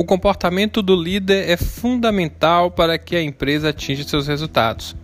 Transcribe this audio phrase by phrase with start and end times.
[0.00, 4.96] O comportamento do líder é fundamental para que a empresa atinja seus resultados.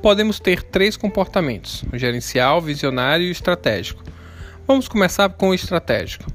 [0.00, 4.04] Podemos ter três comportamentos: gerencial, visionário e estratégico.
[4.68, 6.30] Vamos começar com o estratégico.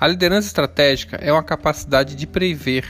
[0.00, 2.86] A liderança estratégica é uma capacidade de prever,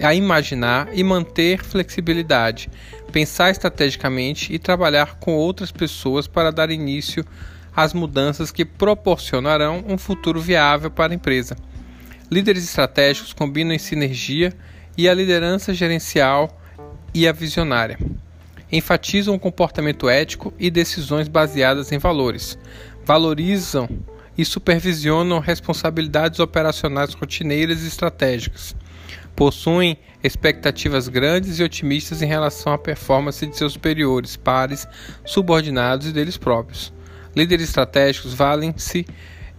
[0.00, 2.70] a imaginar e manter flexibilidade,
[3.10, 7.24] pensar estrategicamente e trabalhar com outras pessoas para dar início
[7.74, 11.56] às mudanças que proporcionarão um futuro viável para a empresa.
[12.30, 14.52] Líderes estratégicos combinam em sinergia
[14.96, 16.60] e a liderança gerencial
[17.14, 17.98] e a visionária.
[18.70, 22.58] Enfatizam o comportamento ético e decisões baseadas em valores.
[23.02, 23.88] Valorizam
[24.36, 28.76] e supervisionam responsabilidades operacionais rotineiras e estratégicas.
[29.34, 34.86] Possuem expectativas grandes e otimistas em relação à performance de seus superiores, pares,
[35.24, 36.92] subordinados e deles próprios.
[37.34, 39.06] Líderes estratégicos valem-se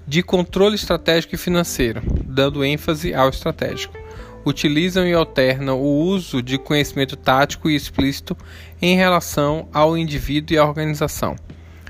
[0.06, 3.98] de controle estratégico e financeiro, dando ênfase ao estratégico.
[4.46, 8.38] Utilizam e alternam o uso de conhecimento tático e explícito
[8.82, 11.36] em relação ao indivíduo e à organização.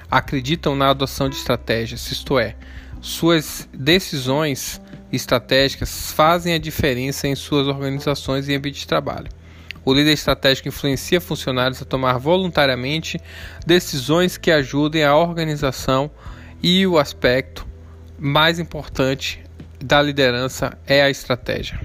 [0.09, 2.55] Acreditam na adoção de estratégias, isto é,
[2.99, 4.81] suas decisões
[5.11, 9.29] estratégicas fazem a diferença em suas organizações e ambiente de trabalho.
[9.85, 13.19] O líder estratégico influencia funcionários a tomar voluntariamente
[13.65, 16.11] decisões que ajudem a organização
[16.61, 17.65] e o aspecto
[18.17, 19.41] mais importante
[19.83, 21.79] da liderança é a estratégia.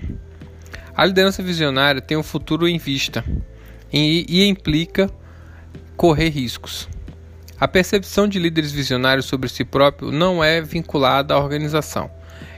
[0.97, 3.25] A liderança visionária tem um futuro em vista
[3.93, 5.11] e, e implica
[5.97, 6.89] correr riscos.
[7.59, 12.11] A percepção de líderes visionários sobre si próprio não é vinculada à organização.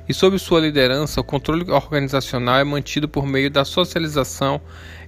[0.08, 4.60] E sob sua liderança, o controle organizacional é mantido por meio da socialização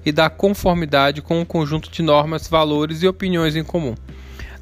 [0.04, 3.94] e da conformidade com um conjunto de normas, valores e opiniões em comum.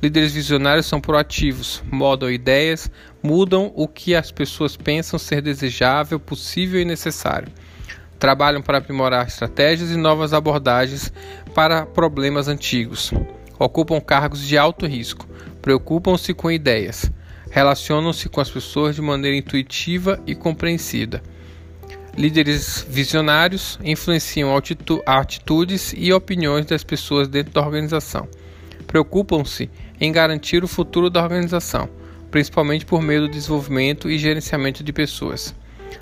[0.03, 2.91] Líderes visionários são proativos, modam ideias,
[3.27, 7.53] mudam o que as pessoas pensam ser desejável, possível e necessário.
[8.21, 11.13] Trabalham para aprimorar estratégias e novas abordagens
[11.53, 13.13] para problemas antigos.
[13.59, 15.27] Ocupam cargos de alto risco,
[15.61, 17.11] preocupam-se com ideias,
[17.51, 21.21] relacionam-se com as pessoas de maneira intuitiva e compreensida.
[22.17, 24.57] Líderes visionários influenciam
[25.05, 28.29] atitudes e opiniões das pessoas dentro da organização.
[28.87, 29.69] Preocupam-se
[30.01, 31.89] em garantir o futuro da organização,
[32.31, 35.55] principalmente por meio do desenvolvimento e gerenciamento de pessoas.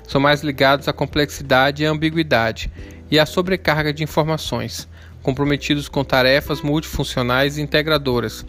[0.07, 2.71] São mais ligados à complexidade e à ambiguidade
[3.09, 4.87] e à sobrecarga de informações,
[5.21, 8.45] comprometidos com tarefas multifuncionais e integradoras.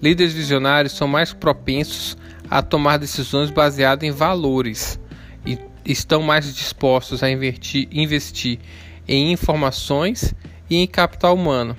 [0.00, 2.16] Líderes visionários são mais propensos
[2.50, 4.98] a tomar decisões baseadas em valores
[5.46, 8.58] e estão mais dispostos a investir, investir
[9.06, 10.34] em informações
[10.68, 11.76] e em capital humano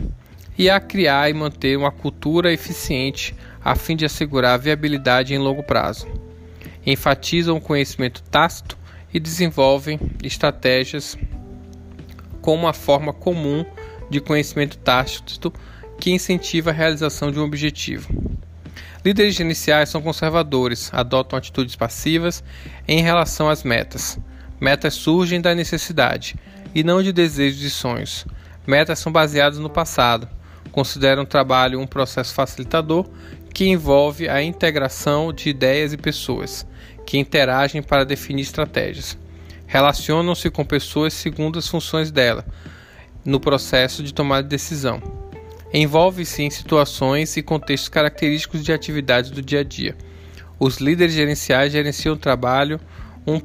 [0.57, 5.39] e a criar e manter uma cultura eficiente a fim de assegurar a viabilidade em
[5.39, 6.07] longo prazo.
[6.85, 8.77] Enfatizam o conhecimento tácito
[9.11, 11.17] e desenvolvem estratégias
[12.41, 13.65] com uma forma comum
[14.07, 15.51] de conhecimento tácito
[15.99, 18.07] que incentiva a realização de um objetivo.
[19.03, 22.43] Líderes iniciais são conservadores, adotam atitudes passivas
[22.87, 24.19] em relação às metas.
[24.61, 26.35] Metas surgem da necessidade
[26.73, 28.27] e não de desejos e sonhos.
[28.67, 30.27] Metas são baseadas no passado,
[30.71, 33.07] considera o trabalho um processo facilitador
[33.55, 36.67] que envolve a integração de ideias e pessoas
[37.05, 39.17] que interagem para definir estratégias.
[39.65, 42.45] Relacionam-se com pessoas segundo as funções dela
[43.23, 45.01] no processo de tomada de decisão.
[45.73, 49.95] Envolve-se em situações e contextos característicos de atividades do dia a dia.
[50.59, 52.77] Os líderes gerenciais gerenciam o trabalho
[53.25, 53.39] um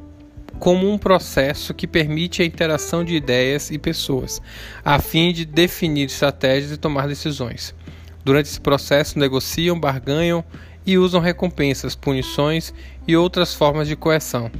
[0.58, 4.42] como um processo que permite a interação de ideias e pessoas,
[4.84, 7.72] a fim de definir estratégias e tomar decisões.
[8.24, 10.44] Durante esse processo, negociam, barganham
[10.86, 12.72] e usam recompensas, punições
[13.06, 14.50] e outras formas de coerção.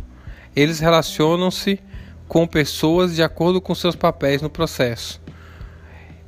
[0.54, 1.78] Eles relacionam-se
[2.26, 5.20] com pessoas de acordo com seus papéis no processo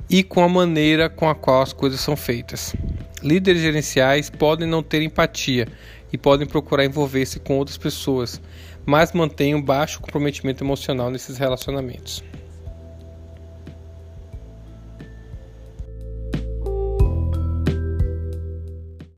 [0.09, 2.75] e com a maneira com a qual as coisas são feitas.
[3.21, 5.67] Líderes gerenciais podem não ter empatia
[6.11, 8.41] e podem procurar envolver-se com outras pessoas,
[8.85, 12.23] mas mantêm um baixo comprometimento emocional nesses relacionamentos.